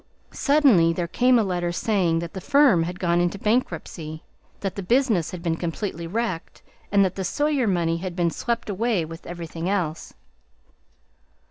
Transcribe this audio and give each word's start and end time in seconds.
Suddenly 0.31 0.93
there 0.93 1.07
came 1.07 1.37
a 1.37 1.43
letter 1.43 1.71
saying 1.71 2.17
that 2.21 2.33
the 2.33 2.41
firm 2.41 2.81
had 2.81 2.99
gone 2.99 3.21
into 3.21 3.37
bankruptcy, 3.37 4.23
that 4.61 4.75
the 4.75 4.81
business 4.81 5.29
had 5.29 5.43
been 5.43 5.55
completely 5.57 6.07
wrecked, 6.07 6.63
and 6.91 7.05
that 7.05 7.13
the 7.13 7.23
Sawyer 7.23 7.67
money 7.67 7.97
had 7.97 8.15
been 8.15 8.31
swept 8.31 8.67
away 8.67 9.05
with 9.05 9.27
everything 9.27 9.69
else. 9.69 10.15